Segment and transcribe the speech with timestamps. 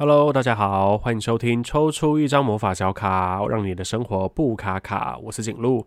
[0.00, 5.18] Hello，大家好，欢迎收听抽出一张魔法小卡，让你的生活不卡卡。
[5.24, 5.84] 我是景路。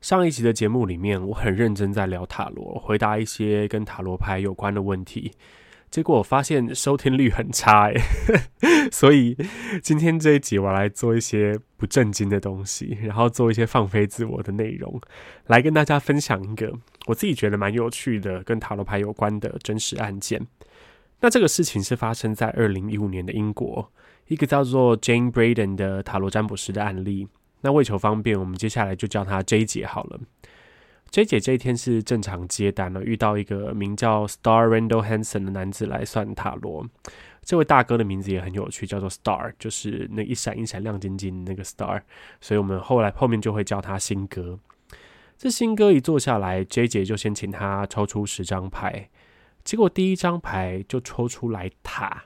[0.00, 5.32] 上一集的节目里面，我很认真在聊塔罗，回答一些跟塔罗牌有关的问题。
[5.90, 7.94] 结果我发现收听率很差，哎，
[8.90, 9.36] 所以
[9.82, 14.98] 今天这一集我来做一些不正经的东西，然后做一些放飞自我的内容，
[15.48, 16.72] 来跟大家分享一个
[17.06, 20.40] 我自己觉得蛮有趣的跟塔罗牌有关的真实案件。
[21.22, 23.88] 那这个事情是发生在二零一五年的英国，
[24.26, 27.28] 一个叫做 Jane Braden 的塔罗占卜师的案例。
[27.60, 30.18] 那为求方便，我们接下来就叫她 J 姐好了。
[31.12, 36.88] J 姐这一天是正常接单了，遇到一个名叫 Star Randall Hansen 的男子来算塔罗。
[37.44, 42.02] 这位大哥的名字也很有趣，叫做 Star，就是那一闪一闪亮晶晶那个 Star。
[42.40, 44.58] 所以我们后来后面就会叫他新哥。
[45.38, 49.08] 这新哥一坐下来，J 姐就先请他抽出十张牌。
[49.64, 52.24] 结果第一张牌就抽出来塔，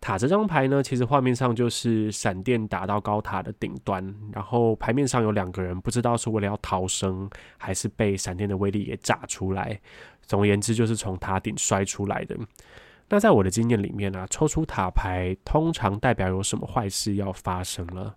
[0.00, 9.80] 塔这张牌呢，其实画面上就是闪电打到高塔的顶端，然后牌面上有两个人，不知道是为了要逃生，还是被闪电的威力给炸出来。
[10.22, 12.36] 总而言之，就是从塔顶摔出来的。
[13.08, 18.16] 那在我的经验里面啊，抽出塔牌通常代表有什么坏事要发生了，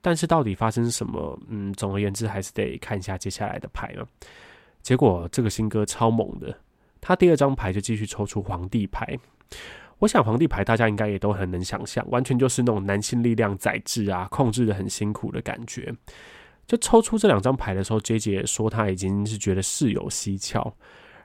[0.00, 1.38] 但是到底发生什么？
[1.48, 4.08] 嗯，总而言之，还是得看一下接下来的牌了。
[4.80, 6.56] 结果这个新哥超猛的。
[7.00, 9.18] 他第二张牌就继续抽出皇帝牌，
[9.98, 15.94] 我想皇帝牌大家应该也都很能想象，完全就是那种男性力量宰制啊，控制的很辛苦的感觉。
[16.66, 20.72] 就抽出这两张牌的时候，J 姐说他已经是觉得事有蹊跷，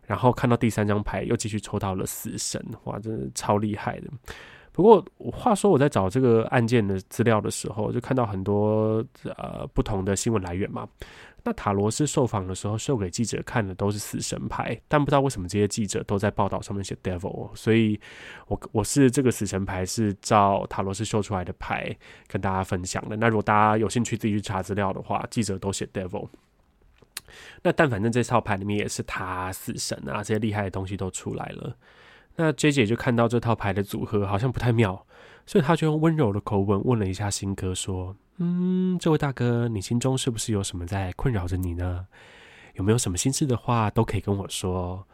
[0.07, 4.07] 然后看到第三张牌又继续抽到了死神，哇，真的超厉害的。
[4.73, 10.85] 不过话说我在找这个案件的资料的时候，就看到很多呃不同的新闻来源嘛。
[11.45, 17.99] 那塔罗斯受访的时候，秀给记者看的都是死神牌，但不知道为什么这些记者都在报道上面写 devil，所以
[18.47, 21.93] 我我是这个死神牌是照塔罗斯秀出来的牌
[22.27, 23.17] 跟大家分享的。
[23.17, 26.27] 那如果大家有兴趣自己去查资料的话，记者都写 devil。
[27.61, 31.75] 那但反正这套牌里面也是他死神啊，这些厉害的东西都出来了。
[32.35, 35.05] 那 J 姐就看到这套牌的组合好像不太妙，
[35.45, 38.15] 所以她就用温柔的口吻问了一下新哥说。
[38.37, 42.07] 嗯，这位大哥，你心中是不是有什么在困扰着你呢？
[42.73, 45.07] 有没有什么心事的话都可以跟我说。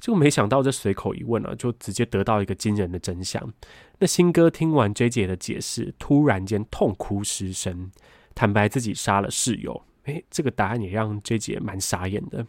[0.00, 3.52] 就没想到这随口一问啊，就直接得到一个惊人的真相。
[3.98, 7.92] 那新哥听完 J 姐的解释，突然间痛哭失声，
[8.34, 9.80] 坦白自己杀了室友。
[10.06, 12.44] 诶，这个答案也让 J 姐蛮傻眼的。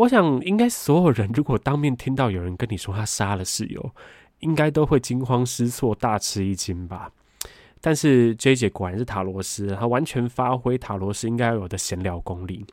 [0.00, 3.94] 我想，应该所有人如果当面听到有人跟你说他杀了室友，
[4.38, 7.12] 应该都会惊慌失措，大吃一惊吧。
[7.82, 12.64] 但是 J 姐果然是塔罗斯，她完全发挥塔罗斯应该有的闲聊功力。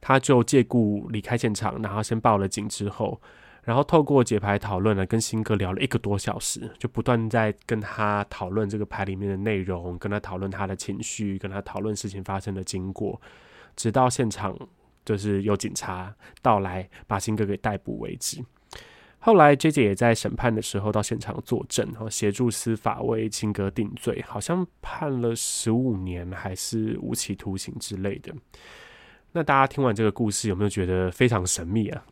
[0.00, 3.20] 她就借故离开现场，然后先报了警之后，
[3.62, 13.20] 然后透过解牌讨论呢，跟新哥聊了一个多小时，就不断在跟他讨论这个牌里面的内容，跟他讨论他的情绪，跟他讨论事情发生的经过，
[13.76, 14.58] 直到现场
[15.06, 18.44] 就是有警察到来把新哥给逮捕为止。
[19.18, 28.32] 后来，J 姐也在审判的时候到现场作证，然后协助司法为新哥定罪，好像判了十五年还是无期徒刑之类的。
[29.32, 32.04] 那大家听完这个故事，有没有觉得非常神秘啊？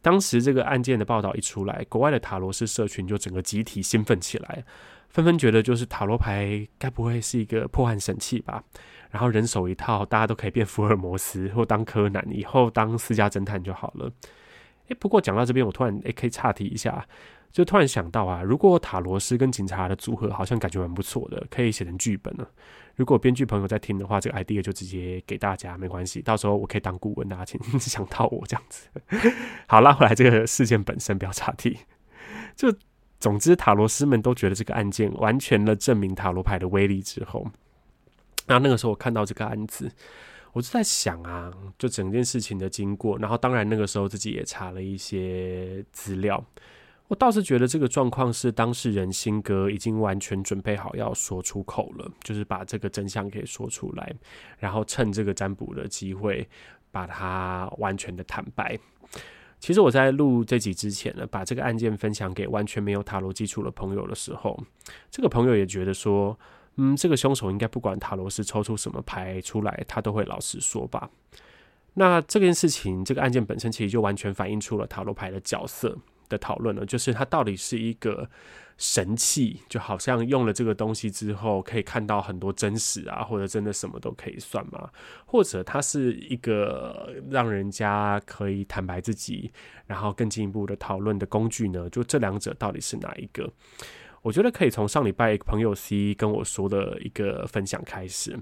[0.00, 4.64] 当时这个案件的报道一出来，国外的塔罗师社群就整个集体兴奋起来，
[5.10, 8.64] 纷纷觉得就是塔罗牌该不会是一个破案神器吧？
[9.14, 14.10] 然后人手一套，大家都可以变福尔摩斯 或当柯南，以后当私家侦探就好了。
[14.88, 17.06] 诶，不过讲到这边，我突然诶可以岔题一下，
[17.52, 22.44] 就突然想到啊，如果塔罗师跟警察的组合好像感觉蛮不错的，可以写成剧本呢。
[22.96, 28.88] 如果编剧朋友在听的话，这个 idea 就直接给大家，没关系，到时候我可以当顾问，大家请 想到我这样子。
[29.68, 31.78] 好，拉回来这个事件本身，不要岔题。
[32.56, 32.74] 就
[33.20, 37.46] 总之，塔罗斯们都觉得这个案件完全了证明塔罗牌的威力之后，
[38.46, 39.90] 那那个时候我看到这个案子。
[40.52, 46.40] 我就在想啊，就整件事情的经过，然后当然那个时候自己也查了一些资料。
[47.08, 54.14] 我倒是觉得这个状况是当事人新哥已经完全准备好要说出口了，就是把这个真相给说出来，
[54.56, 56.48] 然后趁这个占卜的机会
[56.92, 58.78] 把它完全的坦白。
[59.58, 64.56] 其实我在录这集之前呢，把这个案件分享给完全没有塔罗基础的朋友的时候，
[65.10, 66.38] 这个朋友也觉得说。
[66.76, 71.08] 嗯，这个凶手应该不管塔罗斯抽出什么牌出来，他都会老实说吧？
[71.94, 75.96] 那这件事情，这个案件本身其实就完全反映出了塔罗牌的角色
[76.28, 78.28] 的讨论了，就是它到底是一个
[78.76, 84.90] 神器，就好像用了这个东西之后可以看到很多真实啊，或者真的什么都可以算吗？
[85.24, 89.52] 或者它是一个让人家可以坦白自己，
[89.86, 91.88] 然后更进一步的讨论的工具呢？
[91.90, 93.48] 就这两者到底是哪一个？
[94.24, 98.34] 我觉得可以从上礼拜朋友 C 跟我说的一个分享开始。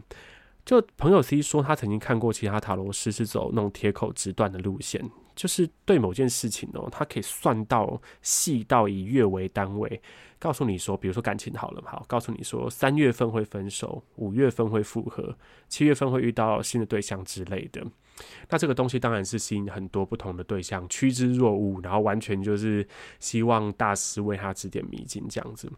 [0.64, 5.02] 就朋友 C 说，他曾经看过其他塔罗师是走那种铁口直断的路线，
[5.34, 10.00] 就是对某件事情哦，他可以算到细到以月为单位，
[10.38, 15.37] 告诉你说，比如说感情好了，好，告诉你说三月份会分手，五月份会复合，
[15.69, 17.84] 七月份会遇到新的对象之类的。
[18.50, 22.87] 那这个东西当然是吸引很多不同的对象趋之若鹜，然后完全就是
[23.19, 25.70] 希望大师为他指点迷津这样子。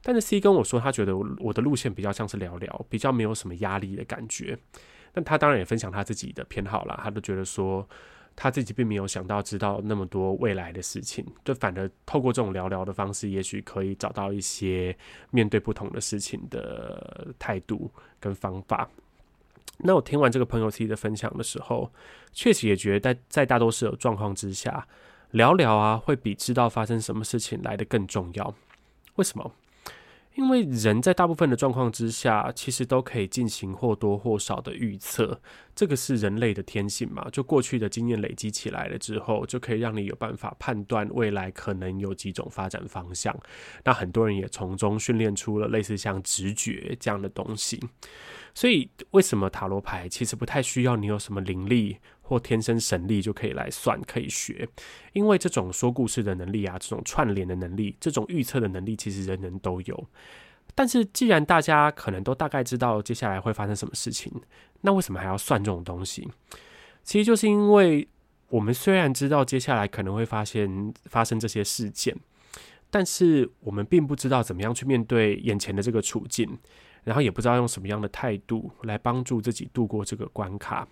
[0.00, 4.56] 但是 C 跟我说，他觉得我的路线比较像是聊聊，比较没有什么压力的感觉。
[5.14, 7.86] 那他当然也分享他自己的偏好啦，他都觉得说
[8.34, 14.96] 他自己并没有想到知道那么多未来的事情，就反而透过这种聊聊的方式，也许可以找到一些
[15.30, 18.88] 面对不同的事情的态度跟方法。
[19.78, 21.90] 那我听完这个朋友 C 的分享的时候，
[22.32, 24.86] 确实也觉得在在大多数的状况之下，
[25.32, 28.54] 聊聊啊会比知道发生什么事情来得更重要。
[29.16, 29.52] 为什么？
[30.34, 35.40] 因为人在大部分的状况之下，其实都可以进行或多或少的预测，
[35.74, 37.28] 这个是人类的天性嘛。
[37.30, 43.36] 就过去的经验累积起来了之后，就可以让你有办法判断未来可能有几种发展方向。
[43.84, 47.78] 那很多人也从中训练出了类似像直觉这样的东西。
[48.54, 54.66] 所以，为什么塔罗牌其实不太需要你有什么灵力或天生神力就可以来算、可以学？
[55.12, 60.06] 因为这种说故事的能力啊，这种串联的能力，这种预测的能力，其实人人都有。
[60.74, 64.32] 但是，既然大家可能都大概知道接下来会发生什么事情，
[64.80, 66.26] 那为什么还要算这种东西？
[67.02, 68.08] 其实就是因为
[68.48, 72.16] 我们虽然知道接下来可能会发现发生这些事件，
[72.90, 76.58] 但是我们并不知道怎么样去面对眼前的这个处境。
[77.04, 80.86] 然后也不知道用什么样的态度来帮助自己度过这个关卡，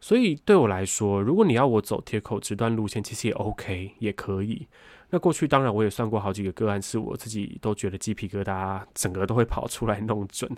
[0.00, 4.66] 所以对我来说，如果你要我走铁口直断路线，其实也 OK，也可以。
[5.10, 10.50] 那过去当然我也算过好几个个案，是我自己都觉得鸡皮疙瘩，整个都会跑出来弄准。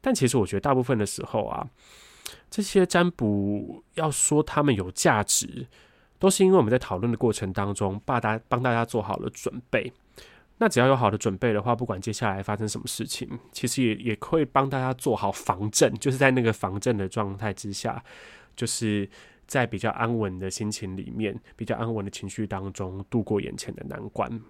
[0.00, 1.66] 但其实我觉得大部分的时候啊，
[2.50, 5.66] 这些占卜要说他们有价值，
[6.18, 9.92] 都是因为我们在讨论的过程当中，把大帮大家做好了准备。
[10.58, 18.02] 那只要有好的准备的话，不管接下来发生什么事情，其实也也会帮大家做好防震，就是在那个防震的状态之下，
[18.56, 19.08] 就是
[19.46, 24.40] 在比较安稳的心情里面，比较安稳的情绪当中度过眼前的难关。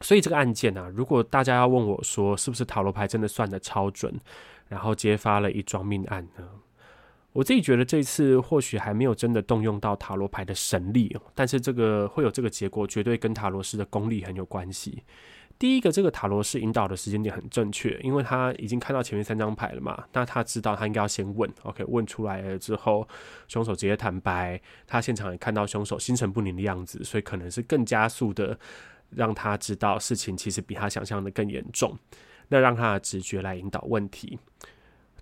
[0.00, 4.12] 所以这个案件啊，如果大家要问我说，是不是塔罗牌真的算得超准，
[4.68, 6.48] 然后揭发了一桩命案呢？
[7.32, 15.02] 我自己觉得这次或许还没有真的动用到塔罗牌的神力，但是这个会有这个结果，绝对跟塔罗师的功力很有关系。
[15.58, 23.06] 第一个，这个塔罗师引导的时间点很正确，因为他已经看到前面三张牌了嘛，那他知道他应该要先问，OK，问出来了之后，
[23.48, 28.58] 凶手直接坦白，他现场也看到凶手心神不宁的样子，所以可能是更加速的
[29.10, 31.96] 让他知道事情其实比他想象的更严重，
[32.48, 34.38] 那让他的直觉来引导问题。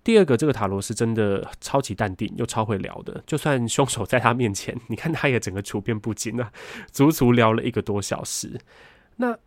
[0.03, 6.53] 第二个，这个塔罗是真的超级淡定又超会聊的，就算凶手在他面前，你看他也整个处变不惊啊，
[6.91, 8.59] 足足聊了一个多小时。
[9.17, 9.39] 那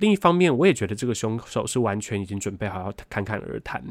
[0.00, 3.82] 另一方面，我也觉得这个凶手是完全已经准备好要侃侃而谈，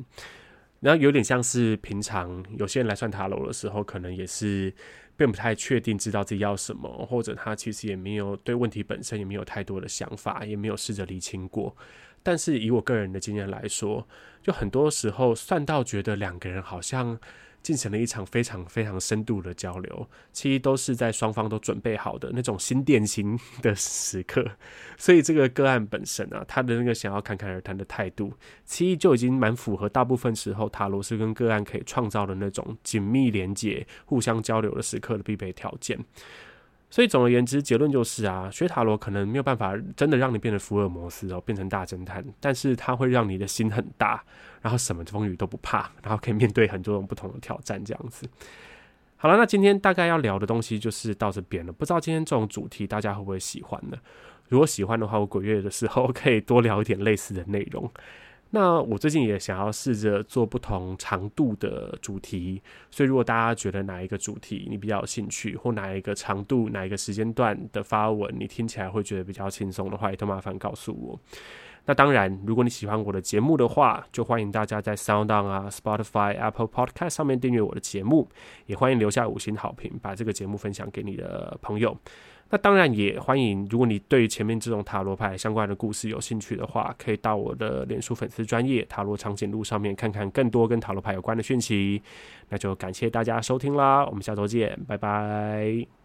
[0.82, 4.74] 然后有点像是平常有些人来算塔罗的时候，可能也是
[5.16, 11.76] 并不太确定知道自己要什么，或者他其实也没有对问题本身也没有太多的想法，也没有试着厘清过。
[12.22, 14.06] 但是以我个人的经验来说，
[14.42, 17.18] 就很多时候算到觉得两个人好像
[17.62, 24.46] 进行了一场非常非常深度的交流，其实都是在双方都准备好的那种心电心的时刻。
[24.98, 28.34] 所以这个个案本身啊，他的那个想要侃侃而谈的态度，
[28.66, 36.00] 其实就已经蛮符合大部分时候塔罗斯跟个案可以创造的那种紧密连接、互相交流的时刻的必备条件。
[36.90, 44.24] 所以总而言之，结论就是啊，学塔罗可能没有办法真的让你变得福尔摩斯哦，变成大侦探，但是它会让你的心很大，
[44.62, 48.28] 然后什么风雨都不怕，然后可以面对很多种不同的挑战，这样子。
[49.18, 53.98] 好了，那今天大概要聊的东西就是到这边了，不知道今天这种主题大家会不会喜欢呢？
[54.48, 57.92] 如果喜欢的话，我鬼月的时候可以多聊一点类似的内容。
[58.52, 71.20] 那我最近也想要试着做不同长度的主题，所以如果大家觉得哪一个主题你比较有兴趣，或哪一个长度、哪一个时间段的发文你听起来会觉得比较轻松的话，也都麻烦告诉我。
[71.86, 78.30] 那当然，如果你喜欢我的节目的话，就欢迎大家在 SoundOn 啊、Spotify、Apple Podcast 上面订阅我的节目，
[78.68, 81.98] 也欢迎留下五星好评，把这个节目分享给你的朋友。
[82.52, 92.02] 那当然也欢迎，如果你对前面这种塔罗牌相关的故事有兴趣的话，可以到我的脸书粉丝专页塔罗长颈鹿上面看看更多跟塔罗牌有关的讯息。
[92.50, 95.99] 那就感谢大家收听啦，我们下周见，拜拜。